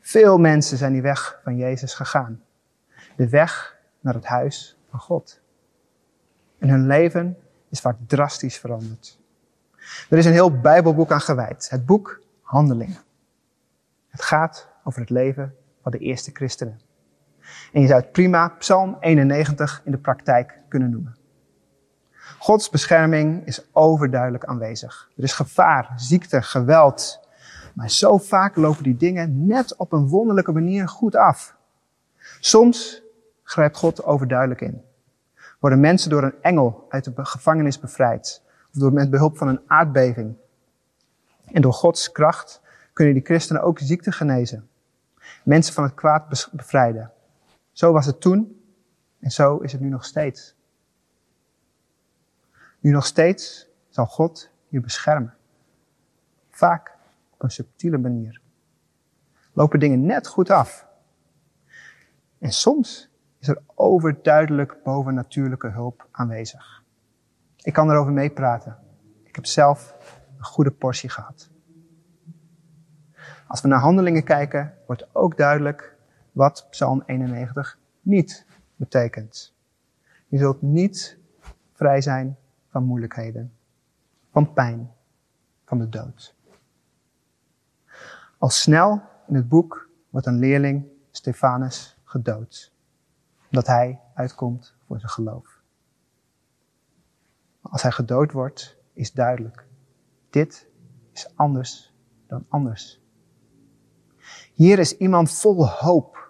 Veel 0.00 0.38
mensen 0.38 0.78
zijn 0.78 0.92
die 0.92 1.02
weg 1.02 1.40
van 1.42 1.56
Jezus 1.56 1.94
gegaan. 1.94 2.42
De 3.16 3.28
weg 3.28 3.76
naar 4.00 4.14
het 4.14 4.24
huis 4.24 4.78
van 4.90 5.00
God. 5.00 5.40
En 6.58 6.68
hun 6.68 6.86
leven 6.86 7.36
is 7.68 7.80
vaak 7.80 7.96
drastisch 8.06 8.58
veranderd. 8.58 9.18
Er 10.10 10.18
is 10.18 10.26
een 10.26 10.32
heel 10.32 10.60
Bijbelboek 10.60 11.12
aan 11.12 11.20
gewijd. 11.20 11.70
Het 11.70 11.86
boek 11.86 12.20
Handelingen. 12.42 13.02
Het 14.08 14.22
gaat 14.22 14.68
over 14.84 15.00
het 15.00 15.10
leven 15.10 15.56
van 15.82 15.92
de 15.92 15.98
eerste 15.98 16.30
christenen. 16.32 16.80
En 17.72 17.80
je 17.80 17.86
zou 17.86 18.00
het 18.00 18.12
prima 18.12 18.48
Psalm 18.48 18.96
91 19.00 19.82
in 19.84 19.90
de 19.90 19.98
praktijk 19.98 20.58
kunnen 20.68 20.90
noemen. 20.90 21.16
Gods 22.38 22.70
bescherming 22.70 23.46
is 23.46 23.68
overduidelijk 23.72 24.44
aanwezig. 24.44 25.10
Er 25.16 25.22
is 25.22 25.32
gevaar, 25.32 25.92
ziekte, 25.96 26.42
geweld. 26.42 27.28
Maar 27.74 27.90
zo 27.90 28.18
vaak 28.18 28.56
lopen 28.56 28.82
die 28.82 28.96
dingen 28.96 29.46
net 29.46 29.76
op 29.76 29.92
een 29.92 30.08
wonderlijke 30.08 30.52
manier 30.52 30.88
goed 30.88 31.16
af. 31.16 31.56
Soms 32.40 33.02
grijpt 33.42 33.76
God 33.76 34.04
overduidelijk 34.04 34.60
in. 34.60 34.82
Worden 35.60 35.80
mensen 35.80 36.10
door 36.10 36.22
een 36.22 36.42
engel 36.42 36.86
uit 36.88 37.04
de 37.04 37.12
gevangenis 37.24 37.80
bevrijd. 37.80 38.42
Of 38.72 38.80
door 38.80 38.92
met 38.92 39.10
behulp 39.10 39.36
van 39.36 39.48
een 39.48 39.60
aardbeving. 39.66 40.36
En 41.52 41.62
door 41.62 41.72
Gods 41.72 42.12
kracht 42.12 42.60
kunnen 42.92 43.14
die 43.14 43.24
christenen 43.24 43.62
ook 43.62 43.78
ziekte 43.78 44.12
genezen. 44.12 44.68
Mensen 45.42 45.74
van 45.74 45.84
het 45.84 45.94
kwaad 45.94 46.48
bevrijden. 46.52 47.12
Zo 47.74 47.92
was 47.92 48.06
het 48.06 48.20
toen 48.20 48.62
en 49.18 49.30
zo 49.30 49.58
is 49.58 49.72
het 49.72 49.80
nu 49.80 49.88
nog 49.88 50.04
steeds. 50.04 50.54
Nu 52.80 52.90
nog 52.90 53.06
steeds 53.06 53.68
zal 53.88 54.06
God 54.06 54.50
je 54.68 54.80
beschermen. 54.80 55.34
Vaak 56.50 56.96
op 57.30 57.42
een 57.42 57.50
subtiele 57.50 57.98
manier. 57.98 58.40
Lopen 59.52 59.80
dingen 59.80 60.06
net 60.06 60.26
goed 60.26 60.50
af. 60.50 60.86
En 62.38 62.52
soms 62.52 63.08
is 63.38 63.48
er 63.48 63.62
overduidelijk 63.74 64.82
bovennatuurlijke 64.82 65.68
hulp 65.68 66.08
aanwezig. 66.10 66.82
Ik 67.62 67.72
kan 67.72 67.90
erover 67.90 68.12
meepraten. 68.12 68.78
Ik 69.22 69.34
heb 69.34 69.46
zelf 69.46 69.96
een 70.36 70.44
goede 70.44 70.70
portie 70.70 71.10
gehad. 71.10 71.50
Als 73.46 73.60
we 73.60 73.68
naar 73.68 73.80
handelingen 73.80 74.24
kijken, 74.24 74.74
wordt 74.86 75.14
ook 75.14 75.36
duidelijk 75.36 75.93
wat 76.34 76.66
Psalm 76.70 77.02
91 77.06 77.78
niet 78.00 78.46
betekent. 78.76 79.54
Je 80.26 80.38
zult 80.38 80.62
niet 80.62 81.18
vrij 81.72 82.00
zijn 82.00 82.36
van 82.68 82.84
moeilijkheden, 82.84 83.52
van 84.30 84.52
pijn, 84.52 84.92
van 85.64 85.78
de 85.78 85.88
dood. 85.88 86.34
Al 88.38 88.48
snel 88.48 89.02
in 89.26 89.34
het 89.34 89.48
boek 89.48 89.88
wordt 90.10 90.26
een 90.26 90.38
leerling, 90.38 90.86
Stefanus, 91.10 91.98
gedood. 92.04 92.72
Omdat 93.46 93.66
hij 93.66 94.00
uitkomt 94.14 94.76
voor 94.86 94.98
zijn 94.98 95.12
geloof. 95.12 95.62
Als 97.60 97.82
hij 97.82 97.90
gedood 97.90 98.32
wordt, 98.32 98.76
is 98.92 99.12
duidelijk. 99.12 99.66
Dit 100.30 100.68
is 101.12 101.32
anders 101.34 101.94
dan 102.26 102.46
anders. 102.48 103.02
Hier 104.54 104.78
is 104.78 104.96
iemand 104.96 105.30
vol 105.30 105.68
hoop 105.68 106.23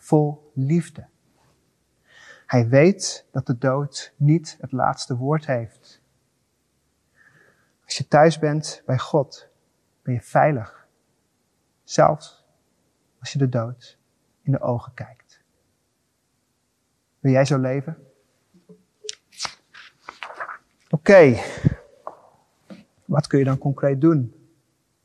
vol 0.00 0.50
liefde. 0.54 1.06
Hij 2.46 2.68
weet 2.68 3.26
dat 3.30 3.46
de 3.46 3.58
dood 3.58 4.12
niet 4.16 4.56
het 4.60 4.72
laatste 4.72 5.16
woord 5.16 5.46
heeft. 5.46 6.02
Als 7.84 7.96
je 7.96 8.08
thuis 8.08 8.38
bent 8.38 8.82
bij 8.86 8.98
God, 8.98 9.48
ben 10.02 10.14
je 10.14 10.20
veilig. 10.20 10.86
Zelfs 11.84 12.44
als 13.20 13.32
je 13.32 13.38
de 13.38 13.48
dood 13.48 13.98
in 14.42 14.52
de 14.52 14.60
ogen 14.60 14.94
kijkt. 14.94 15.42
Wil 17.20 17.32
jij 17.32 17.44
zo 17.44 17.58
leven? 17.58 18.06
Oké, 20.90 21.40
wat 23.04 23.26
kun 23.26 23.38
je 23.38 23.44
dan 23.44 23.58
concreet 23.58 24.00
doen 24.00 24.48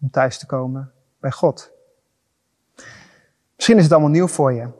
om 0.02 0.10
thuis 0.10 0.40
te 0.40 0.46
komen 0.46 0.92
bij 1.20 1.32
God? 1.32 1.72
Misschien 3.56 3.78
is 3.78 3.84
het 3.84 3.92
allemaal 3.92 4.12
nieuw 4.12 4.28
voor 4.28 4.54
je. 4.54 4.79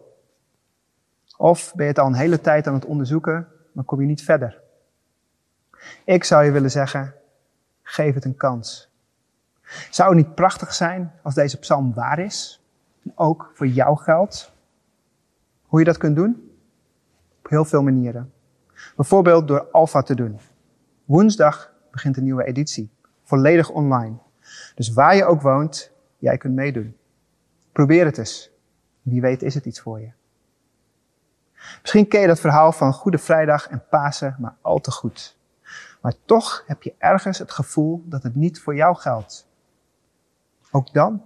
Of 1.42 1.74
ben 1.76 1.86
je 1.86 1.92
het 1.92 2.00
al 2.00 2.08
een 2.08 2.14
hele 2.14 2.42
tijd 2.42 2.68
aan 2.68 2.74
het 2.74 2.86
onderzoeken, 2.86 3.48
maar 3.72 3.84
kom 3.84 4.02
je 4.02 4.08
niet 4.08 4.24
verder. 4.24 4.62
Ik 6.04 6.24
zou 6.24 6.46
je 6.46 6.52
willen 6.52 6.72
zeggen, 6.72 7.16
geef 7.82 8.14
het 8.14 8.26
een 8.26 8.36
kans. 8.36 8.90
Zou 9.90 10.16
het 10.16 10.26
niet 10.26 10.36
prachtig 10.36 10.74
zijn 10.74 11.12
als 11.24 11.34
deze 11.34 11.60
psalm 11.60 11.94
waar 11.94 12.20
is? 12.20 12.64
En 13.04 13.12
ook 13.16 13.52
voor 13.54 13.68
jou 13.68 13.98
geldt? 13.98 14.52
Hoe 15.62 15.80
je 15.80 15.86
dat 15.86 15.98
kunt 15.98 16.16
doen? 16.16 16.52
Op 17.40 17.50
heel 17.50 17.66
veel 17.66 17.84
manieren. 17.84 18.34
Bijvoorbeeld 18.96 19.48
door 19.48 19.68
Alpha 19.72 20.02
te 20.02 20.16
doen. 20.16 20.40
Woensdag 21.06 21.74
begint 21.92 22.18
een 22.18 22.24
nieuwe 22.24 22.46
editie. 22.46 22.90
Volledig 23.24 23.70
online. 23.70 24.16
Dus 24.76 24.94
waar 24.94 25.16
je 25.16 25.26
ook 25.26 25.42
woont, 25.42 25.92
jij 26.18 26.38
kunt 26.38 26.56
meedoen. 26.56 26.98
Probeer 27.72 28.06
het 28.06 28.18
eens. 28.18 28.52
Wie 29.02 29.22
weet 29.22 29.42
is 29.42 29.54
het 29.54 29.66
iets 29.66 29.80
voor 29.82 30.00
je. 30.00 30.18
Misschien 31.82 32.08
ken 32.08 32.22
je 32.22 32.28
dat 32.28 32.40
verhaal 32.40 32.72
van 32.72 32.94
Goede 32.94 33.18
Vrijdag 33.18 33.68
en 33.68 33.84
Pasen 33.90 34.36
maar 34.40 34.56
al 34.62 34.80
te 34.80 34.92
goed. 34.92 35.38
Maar 36.02 36.14
toch 36.26 36.64
heb 36.68 36.84
je 36.84 36.96
ergens 36.98 37.38
het 37.38 37.52
gevoel 37.52 38.04
dat 38.06 38.24
het 38.24 38.36
niet 38.36 38.60
voor 38.60 38.76
jou 38.76 38.96
geldt. 38.96 39.48
Ook 40.72 40.94
dan 40.94 41.26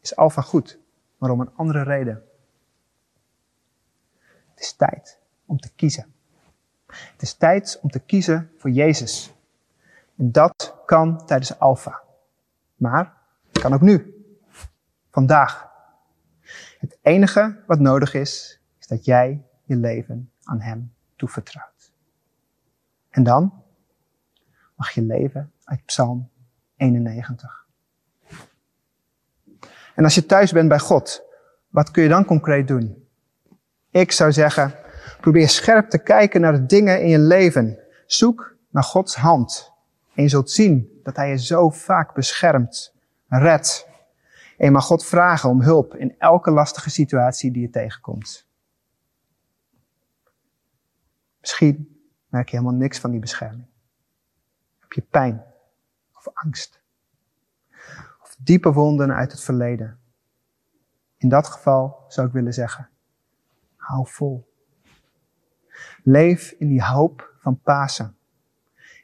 is 0.00 0.16
Alfa 0.16 0.42
goed, 0.42 0.78
maar 1.18 1.30
om 1.30 1.40
een 1.40 1.50
andere 1.56 1.82
reden. 1.82 2.22
Het 4.50 4.60
is 4.60 4.72
tijd 4.72 5.18
om 5.46 5.58
te 5.58 5.72
kiezen. 5.72 6.14
Het 6.86 7.22
is 7.22 7.34
tijd 7.34 7.78
om 7.82 7.90
te 7.90 7.98
kiezen 7.98 8.50
voor 8.58 8.70
Jezus. 8.70 9.34
En 10.16 10.32
dat 10.32 10.74
kan 10.86 11.26
tijdens 11.26 11.58
Alfa. 11.58 12.02
Maar 12.74 13.16
het 13.52 13.62
kan 13.62 13.74
ook 13.74 13.80
nu. 13.80 14.24
Vandaag. 15.10 15.70
Het 16.78 16.98
enige 17.02 17.62
wat 17.66 17.78
nodig 17.78 18.14
is, 18.14 18.60
is 18.78 18.86
dat 18.86 19.04
jij 19.04 19.42
je 19.64 19.76
leven 19.76 20.30
aan 20.44 20.60
Hem 20.60 20.92
toevertrouwt. 21.16 21.92
En 23.10 23.22
dan 23.22 23.52
mag 24.76 24.90
je 24.90 25.02
leven 25.02 25.52
uit 25.64 25.84
Psalm 25.84 26.28
91. 26.76 27.66
En 29.94 30.04
als 30.04 30.14
je 30.14 30.26
thuis 30.26 30.52
bent 30.52 30.68
bij 30.68 30.78
God, 30.78 31.22
wat 31.68 31.90
kun 31.90 32.02
je 32.02 32.08
dan 32.08 32.24
concreet 32.24 32.68
doen? 32.68 33.08
Ik 33.90 34.12
zou 34.12 34.32
zeggen, 34.32 34.74
probeer 35.20 35.48
scherp 35.48 35.90
te 35.90 35.98
kijken 35.98 36.40
naar 36.40 36.52
de 36.52 36.66
dingen 36.66 37.02
in 37.02 37.08
je 37.08 37.18
leven. 37.18 37.78
Zoek 38.06 38.56
naar 38.70 38.82
Gods 38.82 39.16
hand. 39.16 39.72
En 40.14 40.22
je 40.22 40.28
zult 40.28 40.50
zien 40.50 41.00
dat 41.02 41.16
Hij 41.16 41.28
je 41.28 41.38
zo 41.38 41.70
vaak 41.70 42.14
beschermt, 42.14 42.94
redt. 43.28 43.88
En 44.58 44.64
je 44.64 44.70
mag 44.70 44.84
God 44.84 45.04
vragen 45.04 45.50
om 45.50 45.62
hulp 45.62 45.94
in 45.94 46.14
elke 46.18 46.50
lastige 46.50 46.90
situatie 46.90 47.50
die 47.50 47.62
je 47.62 47.70
tegenkomt. 47.70 48.46
Misschien 51.42 52.02
merk 52.28 52.48
je 52.48 52.56
helemaal 52.56 52.78
niks 52.78 52.98
van 52.98 53.10
die 53.10 53.20
bescherming. 53.20 53.66
Heb 54.78 54.92
je 54.92 55.00
pijn 55.00 55.44
of 56.14 56.28
angst? 56.32 56.82
Of 58.22 58.36
diepe 58.38 58.72
wonden 58.72 59.14
uit 59.14 59.32
het 59.32 59.40
verleden? 59.40 60.00
In 61.16 61.28
dat 61.28 61.46
geval 61.46 62.04
zou 62.08 62.26
ik 62.26 62.32
willen 62.32 62.52
zeggen, 62.52 62.88
hou 63.76 64.08
vol. 64.08 64.52
Leef 66.02 66.50
in 66.50 66.68
die 66.68 66.84
hoop 66.84 67.34
van 67.38 67.60
Pasen. 67.60 68.16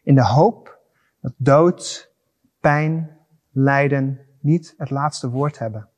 In 0.02 0.14
de 0.14 0.26
hoop 0.26 0.78
dat 1.20 1.34
dood, 1.36 2.12
pijn, 2.60 3.18
lijden 3.50 4.26
niet 4.40 4.74
het 4.76 4.90
laatste 4.90 5.30
woord 5.30 5.58
hebben. 5.58 5.88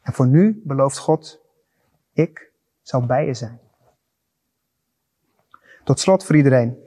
En 0.00 0.12
voor 0.12 0.26
nu 0.26 0.62
belooft 0.64 0.98
God, 0.98 1.40
ik 2.12 2.52
zal 2.80 3.06
bij 3.06 3.26
je 3.26 3.34
zijn. 3.34 3.60
Tot 5.84 6.00
slot 6.00 6.24
voor 6.24 6.36
iedereen. 6.36 6.84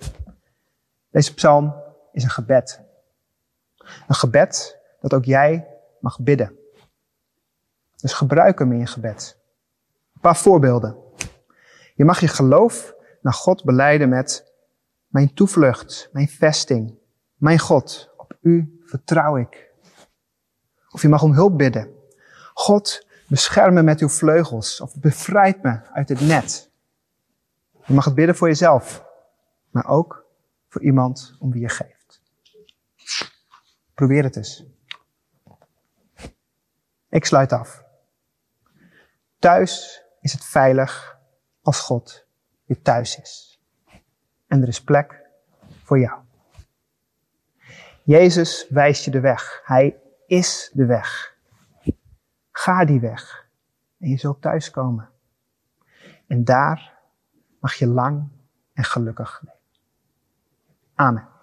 Deze 1.10 1.34
psalm 1.34 1.76
is 2.12 2.24
een 2.24 2.30
gebed. 2.30 2.82
Een 4.08 4.16
gebed 4.16 4.80
dat 5.02 5.14
ook 5.14 5.26
jij 5.26 5.68
mag 6.00 6.20
bidden. 6.20 6.58
Dus 7.96 8.14
gebruik 8.14 8.60
hem 8.60 8.72
in 8.72 8.80
je 8.80 8.86
gebed. 8.86 9.38
Een 10.14 10.22
paar 10.22 10.38
voorbeelden. 10.38 10.98
Je 11.96 12.06
mag 12.06 12.20
je 12.20 12.28
geloof 12.28 12.96
naar 13.22 13.34
God 13.34 13.64
beleiden 13.64 14.10
met 14.10 14.54
mijn 15.08 15.34
toevlucht, 15.34 16.10
mijn 16.12 16.28
vesting, 16.28 16.98
mijn 17.36 17.60
God. 17.60 18.14
Op 18.18 18.38
u 18.42 18.82
vertrouw 18.86 19.38
ik. 19.38 19.74
Of 20.90 21.02
je 21.02 21.08
mag 21.08 21.24
om 21.24 21.34
hulp 21.34 21.58
bidden. 21.58 21.94
God, 22.54 23.08
bescherm 23.28 23.74
me 23.74 23.82
met 23.82 24.00
uw 24.00 24.10
vleugels 24.10 24.82
of 24.82 25.00
bevrijd 25.00 25.64
me 25.64 25.80
uit 25.94 26.10
het 26.10 26.22
net. 26.22 26.72
Je 27.86 27.94
mag 27.94 28.06
het 28.06 28.16
bidden 28.16 28.36
voor 28.36 28.48
jezelf, 28.48 29.06
maar 29.70 29.88
ook 29.88 30.26
voor 30.68 30.82
iemand 30.82 31.36
om 31.40 31.52
wie 31.52 31.62
je 31.62 31.70
geeft. 31.70 32.22
Probeer 33.94 34.24
het 34.24 34.36
eens. 34.36 34.66
Ik 37.10 37.26
sluit 37.26 37.52
af. 37.52 37.84
Thuis 39.40 40.04
is 40.22 40.34
het 40.34 40.46
veilig 40.46 41.20
als 41.62 41.80
God 41.80 42.28
weer 42.66 42.82
thuis 42.82 43.20
is. 43.20 43.62
En 44.48 44.62
er 44.62 44.68
is 44.68 44.84
plek 44.84 45.22
voor 45.84 46.00
jou. 46.00 46.22
Jezus 48.04 48.68
wijst 48.70 49.06
je 49.06 49.12
de 49.12 49.20
weg. 49.20 49.62
Hij 49.64 50.02
is 50.28 50.72
de 50.74 50.86
weg. 50.86 51.38
Ga 52.52 52.86
die 52.86 53.00
weg 53.00 53.50
en 54.00 54.10
je 54.10 54.18
zult 54.18 54.42
thuiskomen. 54.42 55.10
En 56.28 56.44
daar 56.44 56.95
mag 57.66 57.74
je 57.74 57.88
lang 57.88 58.28
en 58.74 58.84
gelukkig 58.84 59.42
leven. 59.44 59.60
Amen. 60.96 61.35